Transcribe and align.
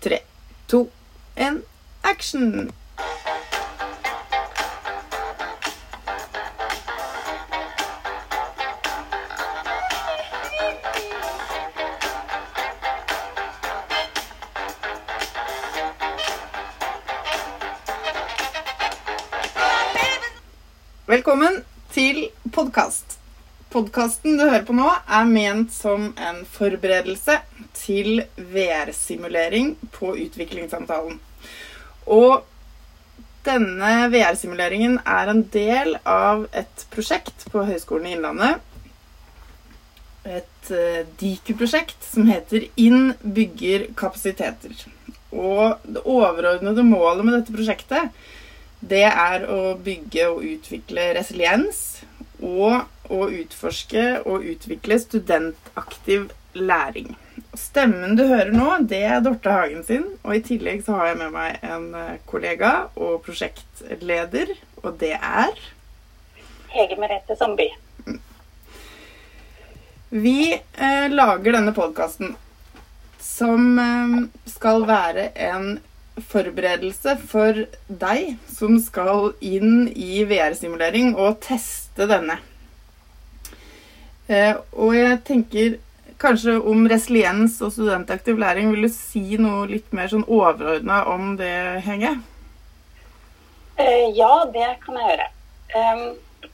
tre, 0.00 0.18
to, 0.68 0.90
en, 1.36 1.62
action! 2.02 2.72
Velkommen 21.06 21.64
til 21.92 22.28
podkast. 22.52 23.18
Podkasten 23.76 24.38
du 24.38 24.46
hører 24.46 24.62
på 24.64 24.72
nå, 24.72 24.86
er 24.88 25.26
ment 25.28 25.72
som 25.74 26.06
en 26.16 26.38
forberedelse 26.48 27.34
til 27.76 28.22
VR-simulering 28.38 29.74
på 29.92 30.14
utviklingssamtalen. 30.22 31.18
Og 32.08 32.46
denne 33.44 33.90
VR-simuleringen 34.14 34.96
er 35.04 35.28
en 35.28 35.42
del 35.52 35.92
av 36.08 36.46
et 36.56 36.86
prosjekt 36.94 37.44
på 37.52 37.66
Høgskolen 37.68 38.08
i 38.08 38.16
Innlandet. 38.16 38.64
Et 40.24 40.72
eh, 40.72 41.04
DIKU-prosjekt 41.20 42.00
som 42.14 42.32
heter 42.32 42.70
Inn 42.80 43.12
bygger 43.20 43.90
kapasiteter. 43.92 44.72
Og 45.36 45.84
det 45.84 46.00
overordnede 46.00 46.88
målet 46.94 47.28
med 47.28 47.42
dette 47.42 47.52
prosjektet 47.52 48.08
det 48.80 49.04
er 49.04 49.44
å 49.52 49.74
bygge 49.76 50.30
og 50.32 50.44
utvikle 50.56 51.10
resiliens 51.20 52.05
og 52.42 53.12
å 53.12 53.28
utforske 53.30 54.06
og 54.24 54.44
utvikle 54.44 54.98
studentaktiv 55.00 56.30
læring. 56.56 57.14
Stemmen 57.56 58.16
du 58.16 58.24
hører 58.26 58.52
nå, 58.52 58.68
det 58.88 59.02
er 59.08 59.22
Dorte 59.24 59.52
Hagen 59.52 59.84
sin. 59.86 60.04
Og 60.24 60.36
i 60.38 60.44
tillegg 60.44 60.82
så 60.84 60.98
har 60.98 61.12
jeg 61.12 61.20
med 61.22 61.34
meg 61.34 61.64
en 61.64 61.88
eh, 61.96 62.14
kollega 62.28 62.74
og 62.96 63.20
prosjektleder, 63.26 64.54
og 64.82 64.96
det 65.00 65.14
er 65.16 65.52
Hege 66.72 66.98
Merete 67.00 67.36
Sandby. 67.38 67.70
Vi 70.16 70.38
eh, 70.54 71.06
lager 71.12 71.56
denne 71.58 71.74
podkasten 71.76 72.36
som 73.20 73.78
eh, 73.80 74.16
skal 74.48 74.86
være 74.88 75.30
en 75.48 75.78
forberedelse 76.16 77.16
for 77.28 77.66
deg 77.88 78.36
som 78.48 78.78
skal 78.80 79.34
inn 79.44 79.90
i 79.92 80.22
VR-simulering 80.28 81.12
og 81.16 81.42
teste 81.44 81.85
denne. 82.04 82.36
Eh, 84.28 84.52
og 84.76 84.92
jeg 84.96 85.20
tenker 85.24 85.76
kanskje 86.20 86.56
om 86.60 86.84
resiliens 86.90 87.56
og 87.64 87.72
studentaktiv 87.72 88.36
læring. 88.40 88.72
Vil 88.74 88.88
du 88.88 88.92
si 88.92 89.38
noe 89.40 89.64
litt 89.70 89.92
mer 89.96 90.10
sånn 90.12 90.26
overordna 90.26 91.04
om 91.12 91.36
det, 91.40 91.54
Hege? 91.86 92.16
Eh, 93.80 94.10
ja, 94.16 94.32
det 94.52 94.68
kan 94.84 95.00
jeg 95.00 95.14
gjøre. 95.14 95.30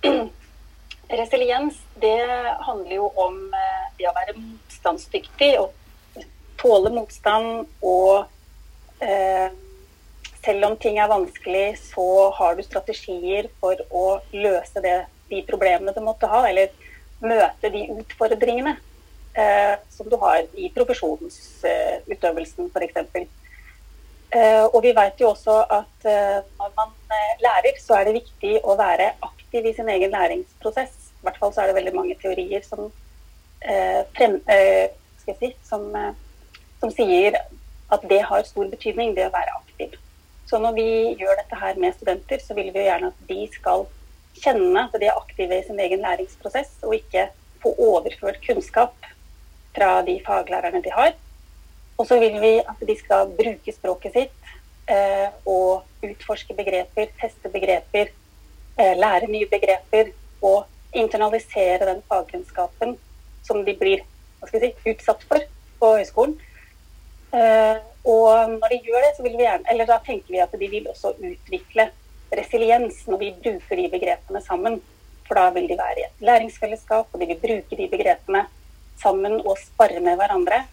Resiliens, 1.22 1.76
det 2.00 2.18
handler 2.64 2.94
jo 2.96 3.08
om 3.20 3.34
uh, 3.52 3.88
det 3.98 4.06
å 4.08 4.14
være 4.16 4.36
motstandsdyktig 4.38 5.50
og 5.60 6.22
tåle 6.62 6.92
motstand 6.94 7.66
og 7.84 8.30
Eh, 9.02 9.50
selv 10.44 10.64
om 10.64 10.76
ting 10.76 10.98
er 10.98 11.10
vanskelig, 11.10 11.78
så 11.78 12.30
har 12.38 12.54
du 12.56 12.62
strategier 12.62 13.48
for 13.60 13.78
å 13.90 14.04
løse 14.34 14.82
det, 14.84 14.98
de 15.32 15.42
problemene 15.48 15.94
du 15.96 16.00
måtte 16.04 16.30
ha, 16.30 16.44
eller 16.48 16.72
møte 17.22 17.70
de 17.72 17.86
utfordringene 17.96 18.76
eh, 19.34 19.74
som 19.90 20.08
du 20.10 20.16
har 20.22 20.42
i 20.54 20.70
profesjonsutøvelsen, 20.74 22.64
eh, 22.66 22.72
f.eks. 22.74 22.96
Eh, 24.32 24.64
og 24.64 24.80
vi 24.84 24.94
vet 24.96 25.20
jo 25.20 25.28
også 25.32 25.58
at 25.68 26.08
eh, 26.08 26.40
når 26.58 26.70
man 26.76 26.92
eh, 27.12 27.32
lærer, 27.44 27.78
så 27.80 27.98
er 27.98 28.08
det 28.08 28.20
viktig 28.20 28.54
å 28.64 28.76
være 28.80 29.12
aktiv 29.20 29.66
i 29.68 29.74
sin 29.76 29.90
egen 29.92 30.14
læringsprosess. 30.14 30.94
I 31.20 31.26
hvert 31.26 31.40
fall 31.40 31.52
så 31.54 31.62
er 31.62 31.70
det 31.70 31.78
veldig 31.80 31.96
mange 31.96 32.16
teorier 32.22 32.62
som, 32.66 32.86
eh, 33.60 34.00
frem, 34.16 34.38
si, 35.26 35.52
som, 35.68 35.90
som 36.80 36.94
sier 36.96 37.36
at 37.92 38.08
det 38.08 38.22
har 38.24 38.48
stor 38.48 38.70
betydning, 38.72 39.12
det 39.16 39.28
å 39.28 39.34
være 39.34 39.58
aktiv. 39.58 39.98
Så 40.48 40.58
når 40.58 40.72
vi 40.76 40.88
gjør 41.20 41.36
dette 41.38 41.58
her 41.60 41.76
med 41.80 41.94
studenter, 41.96 42.40
så 42.40 42.56
vil 42.56 42.72
vi 42.72 42.80
jo 42.80 42.88
gjerne 42.88 43.12
at 43.12 43.28
de 43.28 43.42
skal 43.52 43.84
kjenne 44.38 44.86
at 44.86 44.94
de 45.00 45.08
er 45.08 45.18
aktive 45.18 45.58
i 45.58 45.66
sin 45.66 45.80
egen 45.80 46.02
læringsprosess, 46.04 46.80
og 46.86 46.96
ikke 46.96 47.28
få 47.62 47.74
overført 47.78 48.40
kunnskap 48.46 48.94
fra 49.76 49.92
de 50.06 50.18
faglærerne 50.26 50.82
de 50.84 50.92
har. 50.92 51.12
Og 51.98 52.06
så 52.06 52.18
vil 52.18 52.40
vi 52.40 52.56
at 52.58 52.86
de 52.88 52.96
skal 52.98 53.30
bruke 53.38 53.74
språket 53.74 54.16
sitt 54.16 54.52
eh, 54.90 55.28
og 55.46 55.84
utforske 56.02 56.56
begreper, 56.58 57.12
teste 57.20 57.52
begreper, 57.52 58.10
eh, 58.78 58.94
lære 58.98 59.30
nye 59.30 59.48
begreper 59.50 60.12
og 60.42 60.64
internalisere 60.92 61.86
den 61.86 62.02
fagkunnskapen 62.08 62.96
som 63.46 63.62
de 63.64 63.76
blir 63.78 64.02
si, 64.50 64.72
utsatt 64.86 65.22
for 65.28 65.46
på 65.80 65.94
høyskolen. 65.96 66.36
Eh, 67.32 67.78
og 68.04 68.58
når 68.58 68.74
de 68.74 68.80
gjør 68.82 69.04
det, 69.06 69.12
så 69.16 69.24
vil 69.24 69.36
vi 69.38 69.46
gjerne, 69.46 69.68
eller 69.70 69.88
da 69.88 69.98
tenker 70.04 70.34
vi 70.34 70.42
at 70.42 70.54
de 70.58 70.68
vil 70.68 70.88
også 70.90 71.14
utvikle 71.16 71.88
resiliens 72.38 73.04
når 73.08 73.20
vi 73.20 73.30
bruker 73.44 73.80
de 73.80 73.88
begrepene 73.92 74.42
sammen. 74.44 74.80
For 75.26 75.38
da 75.38 75.50
vil 75.54 75.68
de 75.70 75.78
være 75.78 76.00
i 76.00 76.06
et 76.08 76.26
læringsfellesskap, 76.28 77.12
og 77.12 77.20
de 77.20 77.28
vil 77.30 77.40
bruke 77.40 77.78
de 77.78 77.88
begrepene 77.92 78.46
sammen 79.02 79.38
og 79.40 79.56
spare 79.60 80.00
med 80.00 80.18
hverandre. 80.20 80.64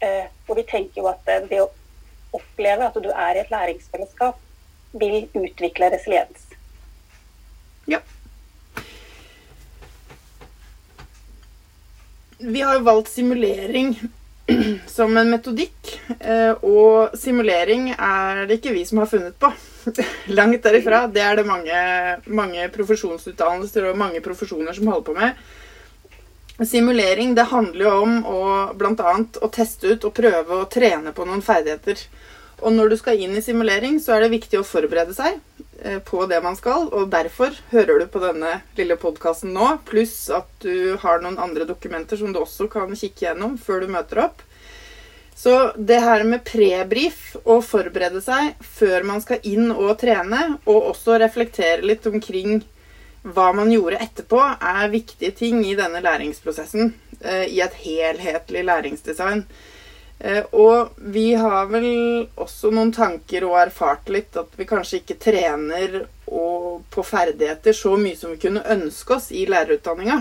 Eh, 0.00 0.26
og 0.48 0.56
vi 0.56 0.64
tenker 0.68 1.02
jo 1.02 1.10
at 1.10 1.26
det 1.50 1.60
å 1.60 1.70
oppleve 2.36 2.86
at 2.86 2.96
du 3.02 3.10
er 3.10 3.36
i 3.36 3.42
et 3.42 3.50
læringsfellesskap, 3.52 4.38
vil 5.00 5.28
utvikle 5.34 5.90
resiliens. 5.92 6.46
Ja. 7.90 8.00
Vi 12.38 12.60
har 12.60 12.78
jo 12.78 12.86
valgt 12.86 13.12
simulering 13.12 13.94
som 14.96 15.16
en 15.16 15.30
metodikk. 15.30 15.92
Eh, 16.18 16.54
og 16.64 17.18
simulering 17.18 17.90
er 17.92 18.46
det 18.46 18.60
ikke 18.60 18.74
vi 18.78 18.86
som 18.88 19.02
har 19.02 19.10
funnet 19.10 19.36
på. 19.38 19.52
Langt 20.38 20.62
derifra. 20.62 21.06
Det 21.10 21.22
er 21.24 21.40
det 21.40 21.46
mange, 21.48 21.80
mange 22.26 22.68
profesjonsutdannelser 22.74 23.90
og 23.90 23.98
mange 24.00 24.22
profesjoner 24.24 24.76
som 24.76 24.90
holder 24.90 25.06
på 25.06 25.16
med. 25.18 25.42
Simulering 26.66 27.32
det 27.34 27.48
handler 27.48 27.86
jo 27.86 27.92
om 28.02 28.18
å 28.28 28.40
bl.a. 28.76 29.14
å 29.40 29.48
teste 29.52 29.94
ut 29.94 30.04
og 30.04 30.16
prøve 30.16 30.58
å 30.58 30.68
trene 30.68 31.14
på 31.16 31.24
noen 31.24 31.40
ferdigheter. 31.44 32.02
Og 32.60 32.74
når 32.76 32.92
du 32.92 32.96
skal 33.00 33.20
inn 33.24 33.32
i 33.38 33.40
simulering, 33.40 33.96
så 34.04 34.14
er 34.14 34.26
det 34.26 34.34
viktig 34.34 34.58
å 34.60 34.66
forberede 34.66 35.14
seg 35.16 35.38
eh, 35.80 35.96
på 36.04 36.26
det 36.28 36.42
man 36.44 36.58
skal. 36.58 36.90
Og 36.92 37.08
derfor 37.12 37.56
hører 37.72 38.02
du 38.02 38.10
på 38.12 38.20
denne 38.20 38.58
lille 38.76 38.98
podkasten 39.00 39.54
nå, 39.56 39.70
pluss 39.88 40.28
at 40.34 40.50
du 40.60 40.98
har 41.00 41.24
noen 41.24 41.40
andre 41.40 41.64
dokumenter 41.68 42.20
som 42.20 42.34
du 42.34 42.42
også 42.42 42.68
kan 42.72 42.92
kikke 42.92 43.30
gjennom 43.30 43.56
før 43.60 43.86
du 43.86 43.94
møter 43.96 44.26
opp. 44.26 44.44
Så 45.40 45.72
det 45.76 46.02
her 46.04 46.20
med 46.28 46.42
prebrief 46.44 47.30
og 47.46 47.62
forberede 47.64 48.20
seg 48.20 48.58
før 48.60 49.06
man 49.08 49.22
skal 49.24 49.40
inn 49.48 49.70
og 49.72 49.94
trene, 50.02 50.58
og 50.68 50.90
også 50.90 51.16
reflektere 51.22 51.80
litt 51.80 52.04
omkring 52.10 52.58
hva 53.24 53.46
man 53.56 53.70
gjorde 53.72 54.02
etterpå, 54.04 54.40
er 54.60 54.92
viktige 54.92 55.32
ting 55.38 55.62
i 55.64 55.76
denne 55.78 56.02
læringsprosessen. 56.04 56.92
Eh, 57.20 57.46
I 57.56 57.62
et 57.64 57.78
helhetlig 57.86 58.66
læringsdesign. 58.68 59.46
Eh, 60.20 60.44
og 60.52 60.92
vi 60.96 61.30
har 61.32 61.72
vel 61.72 61.88
også 62.36 62.72
noen 62.76 62.92
tanker 62.92 63.46
og 63.48 63.56
erfart 63.62 64.12
litt 64.12 64.36
at 64.36 64.52
vi 64.60 64.68
kanskje 64.68 65.00
ikke 65.00 65.16
trener 65.24 66.02
på 66.28 67.02
ferdigheter 67.02 67.72
så 67.74 67.94
mye 67.96 68.16
som 68.16 68.36
vi 68.36 68.42
kunne 68.44 68.66
ønske 68.76 69.16
oss 69.16 69.30
i 69.32 69.46
lærerutdanninga. 69.48 70.20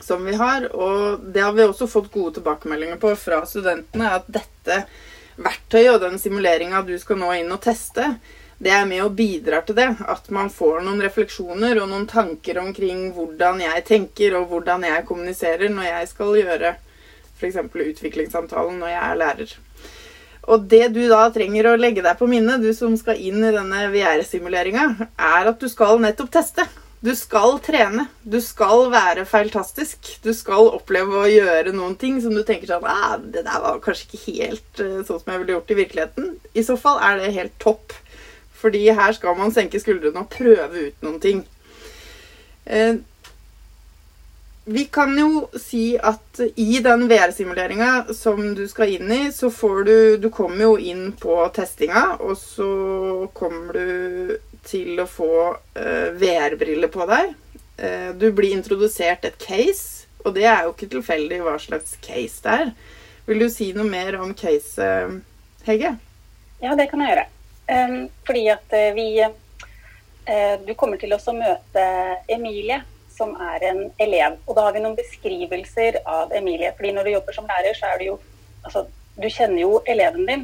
Som 0.00 0.24
vi 0.24 0.34
har. 0.38 0.68
Og 0.74 1.20
det 1.34 1.44
har 1.44 1.54
vi 1.56 1.66
også 1.66 1.88
fått 1.90 2.12
gode 2.14 2.38
tilbakemeldinger 2.38 3.00
på 3.02 3.14
fra 3.18 3.42
studentene. 3.46 4.10
At 4.18 4.28
dette 4.30 4.82
verktøyet 5.38 5.94
og 5.94 6.02
den 6.02 6.18
simuleringa 6.18 6.82
du 6.86 6.94
skal 6.98 7.20
nå 7.20 7.30
inn 7.38 7.52
og 7.54 7.62
teste, 7.62 8.16
det 8.58 8.72
er 8.74 8.88
med 8.90 9.04
og 9.04 9.14
bidrar 9.18 9.62
til 9.66 9.78
det. 9.78 9.88
At 10.10 10.30
man 10.34 10.50
får 10.50 10.82
noen 10.86 11.02
refleksjoner 11.04 11.78
og 11.82 11.92
noen 11.92 12.08
tanker 12.10 12.58
omkring 12.62 13.12
hvordan 13.14 13.62
jeg 13.62 13.86
tenker 13.86 14.34
og 14.40 14.50
hvordan 14.50 14.86
jeg 14.88 15.06
kommuniserer 15.06 15.70
når 15.70 15.90
jeg 15.92 16.12
skal 16.12 16.34
gjøre 16.40 16.74
f.eks. 17.38 17.60
utviklingssamtalen 17.62 18.80
når 18.80 18.94
jeg 18.94 19.02
er 19.04 19.20
lærer. 19.22 19.56
Og 20.48 20.64
det 20.64 20.88
du 20.94 21.02
da 21.10 21.26
trenger 21.30 21.68
å 21.68 21.78
legge 21.78 22.02
deg 22.02 22.18
på 22.18 22.26
minnet, 22.26 22.62
du 22.62 22.72
som 22.74 22.94
skal 22.98 23.20
inn 23.20 23.42
i 23.44 23.54
denne 23.54 23.88
VR-simuleringa, 23.92 24.84
er 25.12 25.50
at 25.50 25.60
du 25.60 25.68
skal 25.70 26.00
nettopp 26.00 26.32
teste. 26.38 26.64
Du 27.00 27.12
skal 27.14 27.60
trene. 27.62 28.08
Du 28.26 28.40
skal 28.42 28.88
være 28.90 29.26
feiltastisk. 29.28 30.16
Du 30.24 30.32
skal 30.34 30.72
oppleve 30.74 31.20
å 31.20 31.30
gjøre 31.30 31.74
noen 31.76 31.94
ting 31.98 32.18
som 32.22 32.34
du 32.34 32.42
tenker 32.46 32.70
sånn 32.70 32.88
ah, 32.90 33.14
Det 33.22 33.44
der 33.46 33.62
var 33.62 33.78
kanskje 33.84 34.08
ikke 34.08 34.24
helt 34.24 34.82
uh, 34.82 34.98
sånn 35.06 35.20
som 35.20 35.32
jeg 35.32 35.42
ville 35.44 35.54
gjort 35.54 35.70
i 35.70 35.78
virkeligheten. 35.78 36.32
I 36.58 36.64
så 36.66 36.78
fall 36.80 36.98
er 37.04 37.20
det 37.20 37.36
helt 37.36 37.54
topp. 37.62 37.94
Fordi 38.58 38.88
her 38.90 39.14
skal 39.14 39.38
man 39.38 39.54
senke 39.54 39.78
skuldrene 39.78 40.24
og 40.24 40.32
prøve 40.32 40.88
ut 40.88 41.06
noen 41.06 41.20
ting. 41.22 41.44
Uh, 42.66 42.98
vi 44.70 44.84
kan 44.84 45.18
jo 45.18 45.48
si 45.60 45.96
at 45.96 46.40
i 46.54 46.78
den 46.84 47.06
VR-simuleringa 47.08 48.04
som 48.14 48.54
du 48.54 48.66
skal 48.68 48.90
inn 48.98 49.12
i, 49.12 49.32
så 49.32 49.48
får 49.50 49.84
du 49.84 50.16
Du 50.16 50.28
kommer 50.30 50.64
jo 50.64 50.74
inn 50.78 51.12
på 51.16 51.36
testinga, 51.56 52.18
og 52.20 52.36
så 52.36 52.68
kommer 53.32 53.78
du 53.78 54.36
til 54.68 55.00
å 55.00 55.06
få 55.08 55.30
uh, 55.56 56.10
VR-briller 56.20 56.92
på 56.92 57.06
deg. 57.08 57.32
Uh, 57.80 58.10
du 58.20 58.28
blir 58.36 58.58
introdusert 58.58 59.24
et 59.24 59.38
case, 59.40 60.04
og 60.20 60.36
det 60.36 60.44
er 60.44 60.66
jo 60.66 60.74
ikke 60.74 60.90
tilfeldig 60.98 61.40
hva 61.46 61.56
slags 61.62 61.96
case 62.04 62.44
det 62.44 62.58
er. 62.58 62.74
Vil 63.30 63.40
du 63.46 63.48
si 63.52 63.70
noe 63.72 63.88
mer 63.88 64.20
om 64.20 64.36
caset, 64.36 65.16
Hege? 65.64 65.94
Ja, 66.60 66.76
det 66.76 66.90
kan 66.92 67.06
jeg 67.06 67.14
gjøre. 67.14 67.26
Um, 67.72 67.98
fordi 68.28 68.44
at 68.52 68.78
vi 68.96 69.08
uh, 69.24 70.54
Du 70.68 70.76
kommer 70.76 71.00
til 71.00 71.16
å 71.16 71.36
møte 71.36 71.88
Emilie 72.28 72.82
som 73.18 73.34
er 73.52 73.64
en 73.70 73.82
elev. 73.98 74.38
Og 74.46 74.56
da 74.56 74.68
har 74.68 74.76
vi 74.76 74.82
noen 74.84 74.96
beskrivelser 74.98 76.00
av 76.06 76.32
Emilie. 76.38 76.72
fordi 76.76 76.92
når 76.94 77.04
du 77.04 77.10
jobber 77.16 77.36
som 77.36 77.50
lærer, 77.50 77.74
så 77.74 77.92
er 77.92 77.98
du 77.98 78.04
jo 78.12 78.18
Altså, 78.66 78.88
du 79.16 79.28
kjenner 79.30 79.60
jo 79.62 79.82
eleven 79.86 80.26
din. 80.26 80.40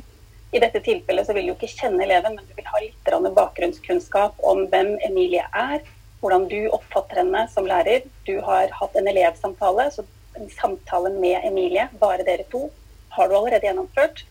I 0.54 0.60
dette 0.62 0.80
tilfellet 0.86 1.26
så 1.26 1.34
vil 1.34 1.48
du 1.48 1.50
jo 1.50 1.56
ikke 1.58 1.80
kjenne 1.80 2.04
eleven, 2.04 2.36
men 2.36 2.46
du 2.46 2.54
vil 2.54 2.68
ha 2.70 2.80
litt 2.80 3.34
bakgrunnskunnskap 3.36 4.38
om 4.38 4.62
hvem 4.70 4.94
Emilie 5.02 5.42
er, 5.50 5.82
hvordan 6.22 6.46
du 6.48 6.68
oppfatter 6.70 7.20
henne 7.20 7.42
som 7.52 7.66
lærer. 7.66 8.06
Du 8.24 8.38
har 8.46 8.70
hatt 8.70 8.96
en 8.96 9.10
elevsamtale, 9.10 9.90
så 9.90 10.06
en 10.38 10.48
samtale 10.50 11.10
med 11.10 11.42
Emilie, 11.44 11.88
bare 12.00 12.24
dere 12.26 12.46
to, 12.52 12.70
har 13.16 13.28
du 13.28 13.36
allerede 13.36 13.66
gjennomført. 13.66 14.24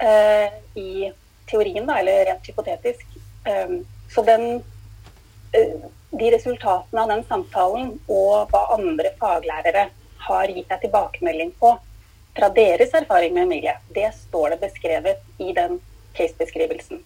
Uh, 0.00 0.48
I 0.80 1.12
teorien, 1.50 1.86
da, 1.86 2.00
eller 2.00 2.24
rent 2.30 2.48
hypotetisk. 2.48 3.04
Um, 3.44 3.84
så 4.10 4.24
den 4.26 4.48
uh, 5.54 5.86
de 6.18 6.30
resultatene 6.34 7.02
av 7.02 7.10
den 7.10 7.24
samtalen 7.28 7.94
og 8.06 8.52
hva 8.52 8.62
andre 8.76 9.10
faglærere 9.20 9.88
har 10.28 10.52
gitt 10.52 10.70
deg 10.70 10.86
tilbakemelding 10.86 11.50
på 11.60 11.74
fra 12.34 12.48
deres 12.50 12.94
erfaring 12.94 13.34
med 13.34 13.46
Emilie, 13.46 13.76
det 13.94 14.08
står 14.16 14.54
det 14.54 14.60
beskrevet 14.64 15.20
i 15.38 15.52
den 15.54 15.78
case-beskrivelsen. 16.16 17.02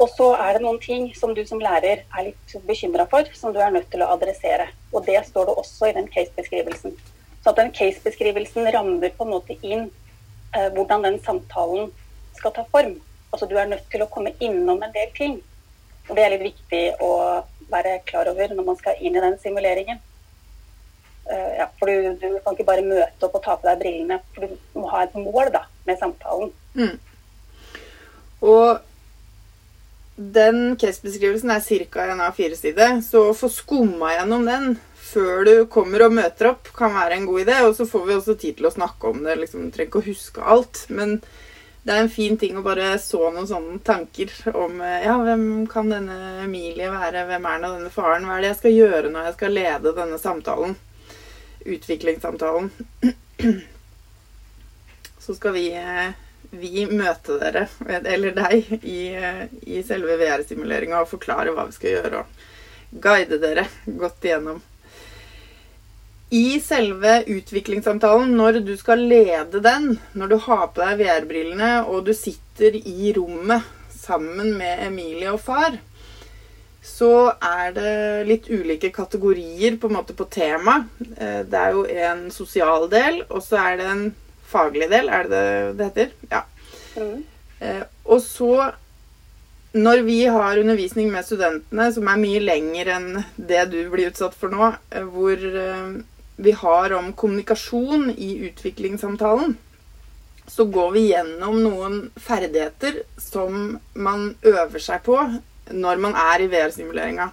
Og 0.00 0.08
så 0.14 0.28
er 0.38 0.54
det 0.56 0.62
noen 0.64 0.78
ting 0.80 1.08
som 1.18 1.32
du 1.34 1.42
som 1.46 1.60
lærer 1.60 2.04
er 2.06 2.26
litt 2.28 2.54
bekymra 2.66 3.08
for, 3.10 3.26
som 3.36 3.52
du 3.52 3.58
er 3.60 3.72
nødt 3.74 3.90
til 3.92 4.04
å 4.04 4.12
adressere. 4.14 4.68
Og 4.94 5.04
det 5.08 5.18
står 5.26 5.50
det 5.50 5.56
også 5.62 5.90
i 5.90 5.96
den 5.98 6.06
case-beskrivelsen. 6.14 6.94
Så 7.42 7.52
at 7.52 7.58
den 7.58 7.74
case-beskrivelsen 7.76 8.70
rammer 8.72 9.12
på 9.16 9.26
en 9.26 9.34
måte 9.34 9.58
inn 9.60 9.88
eh, 10.54 10.70
hvordan 10.76 11.04
den 11.08 11.18
samtalen 11.26 11.90
skal 12.38 12.54
ta 12.56 12.64
form. 12.70 12.96
Altså 13.34 13.50
du 13.50 13.56
er 13.58 13.68
nødt 13.68 13.90
til 13.92 14.04
å 14.04 14.10
komme 14.14 14.32
innom 14.40 14.80
en 14.82 14.94
del 14.94 15.10
ting. 15.18 15.40
Og 16.08 16.16
det 16.16 16.24
er 16.24 16.36
litt 16.36 16.48
viktig 16.48 16.84
å 17.04 17.12
være 17.72 18.00
klar 18.08 18.30
over 18.30 18.54
når 18.54 18.66
man 18.66 18.78
skal 18.78 19.00
inn 19.00 19.16
i 19.16 19.24
den 19.24 19.38
simuleringen. 19.42 20.00
Uh, 21.30 21.50
ja, 21.60 21.68
for 21.78 21.86
du, 21.90 22.12
du, 22.18 22.28
kan 22.42 22.56
ikke 22.56 22.66
bare 22.66 22.86
møte 22.86 23.26
opp 23.26 23.38
og 23.38 23.44
ta 23.44 23.56
på 23.56 23.68
deg 23.68 23.82
brillene, 23.82 24.20
for 24.34 24.46
du 24.46 24.78
må 24.80 24.90
ha 24.90 25.04
et 25.06 25.16
mål 25.18 25.52
da, 25.54 25.64
med 25.86 26.00
samtalen. 26.00 26.52
Mm. 26.74 26.96
Og 28.50 28.80
den 30.20 30.76
case-beskrivelsen 30.80 31.52
er 31.54 31.64
ca. 31.64 32.06
en 32.10 32.22
A4-side, 32.26 32.88
så 33.06 33.30
få 33.36 33.48
skumma 33.52 34.14
gjennom 34.16 34.48
den 34.48 34.72
før 35.10 35.44
du 35.46 35.54
kommer 35.72 36.04
og 36.06 36.14
møter 36.14 36.52
opp, 36.52 36.70
kan 36.76 36.92
være 36.94 37.18
en 37.18 37.28
god 37.28 37.44
idé. 37.44 37.60
Og 37.66 37.74
så 37.78 37.86
får 37.88 38.04
vi 38.06 38.16
også 38.16 38.36
tid 38.38 38.58
til 38.58 38.68
å 38.68 38.74
snakke 38.74 39.10
om 39.10 39.24
det. 39.24 39.38
liksom, 39.40 39.70
trenger 39.74 39.90
ikke 39.90 40.02
å 40.02 40.08
huske 40.10 40.44
alt. 40.44 40.84
men 40.88 41.20
det 41.82 41.94
er 41.94 42.02
en 42.02 42.12
fin 42.12 42.36
ting 42.36 42.58
å 42.58 42.64
bare 42.64 42.92
så 43.00 43.30
noen 43.32 43.48
sånne 43.48 43.78
tanker 43.84 44.32
om 44.52 44.82
eh, 44.84 45.06
ja, 45.06 45.14
hvem 45.24 45.64
kan 45.70 45.88
denne 45.88 46.44
Emilie 46.44 46.90
være, 46.92 47.24
hvem 47.30 47.46
er 47.48 47.62
nå 47.62 47.72
denne 47.76 47.92
faren, 47.94 48.26
hva 48.28 48.36
er 48.36 48.44
det 48.44 48.50
jeg 48.50 48.60
skal 48.60 48.76
gjøre 48.76 49.12
når 49.14 49.28
jeg 49.28 49.36
skal 49.38 49.56
lede 49.56 49.94
denne 49.96 50.18
samtalen, 50.20 50.74
utviklingssamtalen. 51.64 52.68
Så 55.24 55.36
skal 55.38 55.56
vi, 55.56 55.66
eh, 55.76 56.12
vi 56.52 56.84
møte 56.90 57.38
dere, 57.40 57.66
eller 57.88 58.36
deg, 58.36 58.72
i, 58.84 59.00
eh, 59.16 59.44
i 59.64 59.80
selve 59.86 60.20
VR-simuleringa 60.20 61.00
og 61.00 61.12
forklare 61.14 61.56
hva 61.56 61.64
vi 61.70 61.78
skal 61.78 61.96
gjøre, 61.96 62.20
og 62.20 63.00
guide 63.00 63.40
dere 63.40 63.68
godt 63.86 64.28
igjennom 64.28 64.60
i 66.30 66.60
selve 66.62 67.24
utviklingssamtalen, 67.26 68.30
når 68.38 68.60
du 68.62 68.76
skal 68.78 69.02
lede 69.10 69.60
den, 69.64 69.96
når 70.14 70.30
du 70.30 70.36
har 70.46 70.68
på 70.70 70.82
deg 70.82 71.00
VR-brillene 71.00 71.70
og 71.90 72.04
du 72.06 72.12
sitter 72.14 72.76
i 72.78 73.10
rommet 73.16 73.66
sammen 73.90 74.52
med 74.58 74.84
Emilie 74.86 75.32
og 75.34 75.40
far, 75.42 75.74
så 76.86 77.32
er 77.34 77.72
det 77.74 77.94
litt 78.28 78.46
ulike 78.48 78.92
kategorier 78.94 79.74
på 79.80 79.90
en 79.90 79.96
måte 79.98 80.14
på 80.16 80.26
tema. 80.30 80.84
Eh, 81.16 81.42
det 81.50 81.58
er 81.58 81.74
jo 81.74 81.82
en 82.06 82.22
sosial 82.32 82.86
del, 82.92 83.24
og 83.28 83.42
så 83.44 83.58
er 83.64 83.80
det 83.80 83.88
en 83.90 84.04
faglig 84.50 84.88
del. 84.92 85.10
Er 85.10 85.26
det 85.26 85.42
det 85.42 85.74
det 85.76 85.88
heter? 85.90 86.14
Ja. 86.30 86.44
Mm. 86.96 87.26
Eh, 87.60 87.82
og 88.06 88.22
så 88.24 88.70
når 89.72 90.02
vi 90.06 90.24
har 90.24 90.58
undervisning 90.58 91.12
med 91.12 91.26
studentene, 91.26 91.90
som 91.94 92.08
er 92.10 92.22
mye 92.22 92.40
lenger 92.42 92.94
enn 92.96 93.10
det 93.36 93.66
du 93.74 93.82
blir 93.92 94.10
utsatt 94.10 94.34
for 94.38 94.50
nå, 94.50 94.72
eh, 94.90 95.04
hvor 95.04 95.44
vi 96.40 96.54
har 96.56 96.92
om 96.96 97.12
kommunikasjon 97.12 98.10
i 98.16 98.30
utviklingssamtalen, 98.48 99.56
så 100.50 100.64
går 100.64 100.94
vi 100.94 101.02
gjennom 101.10 101.60
noen 101.62 101.98
ferdigheter 102.18 103.02
som 103.20 103.76
man 103.94 104.32
øver 104.42 104.82
seg 104.82 105.04
på 105.06 105.18
når 105.70 106.00
man 106.02 106.16
er 106.18 106.42
i 106.42 106.48
VR-simuleringa. 106.50 107.28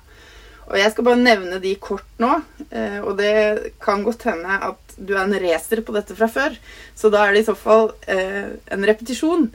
Og 0.67 0.75
Jeg 0.77 0.91
skal 0.91 1.07
bare 1.07 1.21
nevne 1.23 1.61
de 1.63 1.71
kort 1.79 2.19
nå. 2.19 2.33
Eh, 2.69 2.99
og 2.99 3.15
det 3.17 3.71
kan 3.81 4.03
godt 4.03 4.27
hende 4.27 4.59
at 4.69 4.97
du 4.97 5.15
er 5.15 5.23
en 5.23 5.37
racer 5.39 5.81
på 5.85 5.95
dette 5.95 6.15
fra 6.17 6.27
før, 6.27 6.57
så 6.97 7.09
da 7.13 7.23
er 7.23 7.33
det 7.33 7.45
i 7.45 7.47
så 7.47 7.55
fall 7.57 7.93
eh, 8.11 8.57
en 8.73 8.85
repetisjon. 8.89 9.47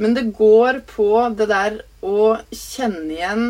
Men 0.00 0.16
det 0.16 0.32
går 0.36 0.82
på 0.90 1.12
det 1.38 1.46
der 1.52 1.78
å 2.02 2.34
kjenne 2.50 3.06
igjen 3.14 3.46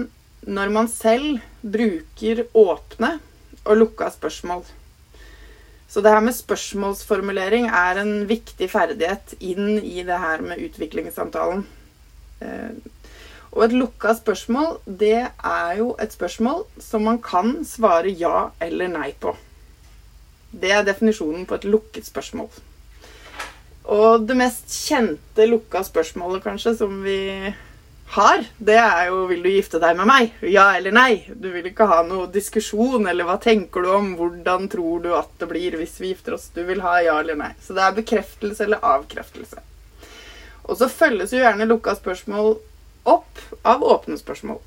når 0.51 0.75
man 0.75 0.91
selv 0.91 1.41
bruker 1.63 2.45
åpne 2.57 3.17
og 3.65 3.81
lukka 3.81 4.11
spørsmål. 4.13 4.65
Så 5.91 6.01
det 6.01 6.13
her 6.15 6.23
med 6.23 6.37
spørsmålsformulering 6.37 7.67
er 7.67 7.99
en 7.99 8.13
viktig 8.31 8.69
ferdighet 8.71 9.35
inn 9.43 9.81
i 9.83 10.05
det 10.07 10.19
her 10.23 10.43
med 10.45 10.63
utviklingssamtalen. 10.63 11.65
Eh, 12.41 12.91
og 13.51 13.65
et 13.65 13.75
lukka 13.75 14.15
spørsmål, 14.15 14.77
det 14.87 15.27
er 15.27 15.73
jo 15.81 15.97
et 15.99 16.13
spørsmål 16.15 16.63
som 16.79 17.03
man 17.09 17.19
kan 17.19 17.57
svare 17.67 18.13
ja 18.15 18.51
eller 18.63 18.93
nei 18.93 19.11
på. 19.19 19.35
Det 20.51 20.71
er 20.71 20.87
definisjonen 20.87 21.43
på 21.47 21.59
et 21.59 21.67
lukket 21.67 22.07
spørsmål. 22.07 22.47
Og 23.91 24.29
det 24.29 24.37
mest 24.39 24.71
kjente 24.71 25.47
lukka 25.51 25.83
spørsmålet, 25.83 26.45
kanskje, 26.47 26.77
som 26.79 27.01
vi 27.03 27.51
har, 28.11 28.45
det 28.59 28.77
er 28.77 29.07
jo 29.07 29.27
'Vil 29.27 29.43
du 29.43 29.49
gifte 29.49 29.79
deg 29.79 29.97
med 29.97 30.07
meg?' 30.07 30.33
Ja 30.43 30.77
eller 30.77 30.91
nei. 30.91 31.31
Du 31.31 31.51
vil 31.51 31.67
ikke 31.67 31.87
ha 31.87 32.03
noe 32.03 32.27
diskusjon, 32.27 33.07
eller 33.07 33.25
hva 33.25 33.37
tenker 33.39 33.83
du 33.83 33.91
om? 33.95 34.17
Hvordan 34.19 34.69
tror 34.69 35.03
du 35.03 35.15
at 35.15 35.31
det 35.39 35.49
blir 35.49 35.77
hvis 35.79 36.01
vi 36.01 36.11
gifter 36.11 36.35
oss? 36.35 36.49
Du 36.55 36.65
vil 36.65 36.81
ha 36.81 36.99
ja 37.03 37.21
eller 37.21 37.39
nei. 37.39 37.53
Så 37.63 37.75
det 37.77 37.83
er 37.83 38.01
bekreftelse 38.01 38.65
eller 38.65 38.83
avkreftelse. 38.83 39.63
Og 40.65 40.77
så 40.79 40.89
følges 40.89 41.33
jo 41.33 41.39
gjerne 41.39 41.69
lukka 41.71 41.95
spørsmål 41.95 42.59
opp 43.05 43.39
av 43.63 43.83
åpne 43.83 44.19
spørsmål. 44.19 44.59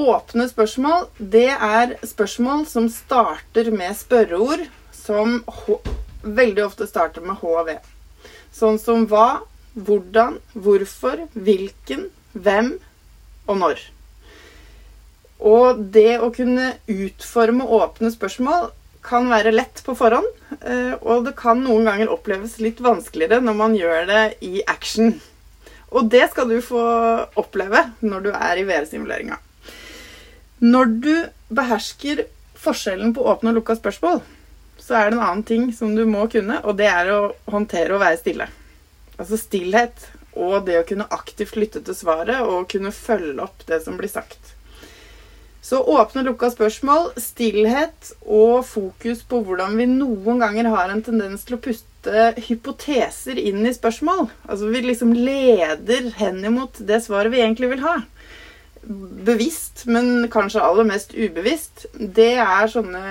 Åpne 0.00 0.48
spørsmål, 0.48 1.06
det 1.18 1.50
er 1.50 1.96
spørsmål 2.06 2.66
som 2.66 2.88
starter 2.88 3.70
med 3.74 3.96
spørreord 3.96 4.64
som 4.94 5.42
veldig 6.22 6.64
ofte 6.64 6.86
starter 6.88 7.24
med 7.24 7.40
HV. 7.42 7.74
Sånn 8.54 8.78
som 8.80 9.04
hva, 9.10 9.42
hvordan, 9.74 10.38
hvorfor, 10.54 11.26
hvilken, 11.34 12.08
hvem 12.32 12.74
og 13.50 13.58
når. 13.60 13.82
Og 15.40 15.80
det 15.94 16.18
å 16.20 16.28
kunne 16.34 16.74
utforme 16.90 17.64
åpne 17.64 18.12
spørsmål 18.12 18.70
kan 19.04 19.30
være 19.32 19.54
lett 19.54 19.80
på 19.86 19.94
forhånd, 19.96 20.26
eh, 20.60 20.92
og 21.00 21.24
det 21.24 21.32
kan 21.38 21.62
noen 21.64 21.88
ganger 21.88 22.12
oppleves 22.12 22.58
litt 22.60 22.82
vanskeligere 22.84 23.40
når 23.40 23.56
man 23.56 23.76
gjør 23.78 24.08
det 24.10 24.24
i 24.44 24.60
action. 24.68 25.14
Og 25.90 26.10
det 26.12 26.26
skal 26.30 26.50
du 26.50 26.60
få 26.62 26.82
oppleve 27.40 27.86
når 28.04 28.26
du 28.26 28.30
er 28.34 28.60
i 28.60 28.66
VR-simuleringa. 28.68 29.40
Når 30.60 30.92
du 31.00 31.14
behersker 31.48 32.26
forskjellen 32.60 33.14
på 33.16 33.24
åpne 33.24 33.54
og 33.54 33.62
lukka 33.62 33.78
spørsmål, 33.78 34.20
så 34.80 34.98
er 34.98 35.08
det 35.08 35.16
en 35.16 35.24
annen 35.24 35.44
ting 35.48 35.70
som 35.72 35.94
du 35.96 36.04
må 36.08 36.26
kunne, 36.32 36.60
og 36.60 36.76
det 36.76 36.88
er 36.92 37.08
å 37.14 37.20
håndtere 37.48 37.96
og 37.96 38.04
være 38.04 38.20
stille. 38.20 38.50
Altså 39.20 39.36
stillhet 39.36 40.08
og 40.38 40.64
det 40.66 40.78
å 40.80 40.86
kunne 40.86 41.08
aktivt 41.12 41.58
lytte 41.58 41.82
til 41.84 41.96
svaret 41.96 42.40
og 42.46 42.70
kunne 42.70 42.94
følge 42.94 43.42
opp 43.44 43.66
det 43.68 43.82
som 43.84 43.98
blir 44.00 44.10
sagt. 44.10 44.54
Så 45.60 45.82
åpne 45.92 46.22
lukka 46.24 46.48
spørsmål, 46.50 47.10
stillhet 47.20 48.14
og 48.24 48.64
fokus 48.64 49.20
på 49.28 49.42
hvordan 49.44 49.76
vi 49.76 49.86
noen 49.90 50.40
ganger 50.40 50.70
har 50.72 50.88
en 50.90 51.02
tendens 51.04 51.44
til 51.44 51.58
å 51.58 51.60
puste 51.62 52.30
hypoteser 52.46 53.36
inn 53.38 53.66
i 53.68 53.74
spørsmål. 53.76 54.30
Altså 54.48 54.70
vi 54.72 54.80
liksom 54.86 55.12
leder 55.12 56.08
hen 56.16 56.40
imot 56.48 56.80
det 56.88 57.02
svaret 57.04 57.34
vi 57.34 57.42
egentlig 57.44 57.74
vil 57.74 57.84
ha. 57.84 57.98
bevisst, 58.80 59.82
men 59.86 60.24
kanskje 60.32 60.62
aller 60.64 60.86
mest 60.88 61.10
ubevisst, 61.12 61.84
det 61.92 62.38
er 62.40 62.70
sånne 62.72 63.02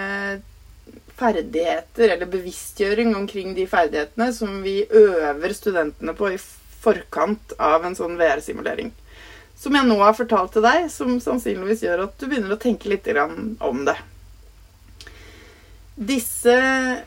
ferdigheter, 1.19 2.13
eller 2.15 2.29
bevisstgjøring 2.31 3.13
omkring 3.17 3.53
de 3.57 3.67
ferdighetene 3.69 4.31
som 4.35 4.61
vi 4.63 4.81
øver 4.87 5.53
studentene 5.55 6.15
på 6.17 6.33
i 6.33 6.39
forkant 6.79 7.55
av 7.59 7.85
en 7.85 7.97
sånn 7.97 8.17
VR-simulering. 8.19 8.93
Som 9.59 9.75
jeg 9.75 9.89
nå 9.89 9.97
har 9.99 10.15
fortalt 10.15 10.53
til 10.55 10.63
deg, 10.63 10.87
som 10.93 11.17
sannsynligvis 11.19 11.83
gjør 11.83 12.05
at 12.05 12.15
du 12.19 12.29
begynner 12.29 12.55
å 12.55 12.61
tenke 12.61 12.91
litt 12.91 13.09
om 13.19 13.83
det. 13.87 13.97
Disse 15.99 16.53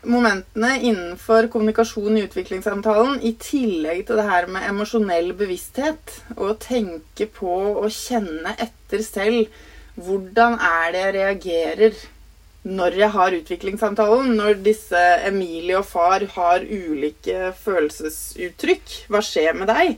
momentene 0.04 0.75
innenfor 0.85 1.47
kommunikasjon 1.49 2.19
i 2.19 2.26
utviklingssamtalen, 2.26 3.23
i 3.25 3.33
tillegg 3.40 4.02
til 4.04 4.21
det 4.21 4.26
her 4.28 4.50
med 4.52 4.66
emosjonell 4.69 5.33
bevissthet, 5.38 6.19
og 6.37 6.50
å 6.50 6.59
tenke 6.61 7.31
på 7.33 7.54
og 7.73 7.88
kjenne 7.88 8.52
etter 8.61 9.00
selv 9.07 9.49
hvordan 9.97 10.59
er 10.61 10.92
det 10.92 11.00
jeg 11.00 11.14
reagerer 11.16 11.97
når 12.62 12.95
jeg 12.95 13.11
har 13.11 13.35
utviklingssamtalen, 13.35 14.37
når 14.38 14.61
disse 14.62 14.99
Emilie 15.26 15.81
og 15.81 15.87
far 15.88 16.23
har 16.37 16.62
ulike 16.62 17.50
følelsesuttrykk, 17.59 18.92
hva 19.11 19.23
skjer 19.25 19.57
med 19.59 19.71
deg? 19.73 19.97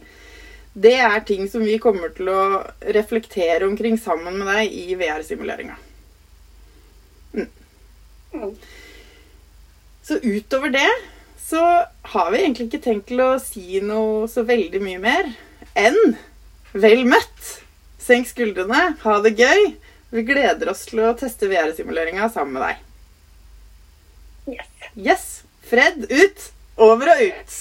Det 0.74 0.94
er 0.96 1.20
ting 1.28 1.44
som 1.50 1.62
vi 1.62 1.76
kommer 1.78 2.14
til 2.16 2.30
å 2.32 2.62
reflektere 2.96 3.68
omkring 3.68 3.98
sammen 4.00 4.40
med 4.40 4.48
deg 4.48 4.72
i 4.72 4.96
VR-simuleringa. 4.98 5.76
Mm. 7.34 7.50
mm. 8.32 8.56
Så 10.04 10.18
utover 10.24 10.72
det 10.72 10.88
så 11.44 11.60
har 12.14 12.30
vi 12.32 12.40
egentlig 12.40 12.66
ikke 12.70 12.84
tenkt 12.88 13.10
til 13.12 13.20
å 13.20 13.34
si 13.40 13.80
noe 13.84 14.24
så 14.32 14.44
veldig 14.48 14.80
mye 14.82 15.00
mer 15.02 15.28
enn 15.76 16.16
vel 16.72 17.04
møtt! 17.08 17.60
Senk 18.04 18.28
skuldrene, 18.28 18.96
ha 19.00 19.14
det 19.24 19.32
gøy. 19.38 19.62
Vi 20.14 20.22
gleder 20.22 20.68
oss 20.70 20.84
til 20.86 21.00
å 21.02 21.08
teste 21.18 21.48
VR-simuleringa 21.50 22.28
sammen 22.30 22.54
med 22.54 22.62
deg. 22.62 22.82
Yes. 24.54 24.68
Yes. 24.94 25.24
Fred 25.66 26.04
ut. 26.06 26.44
Over 26.78 27.10
og 27.16 27.22
ut. 27.32 27.56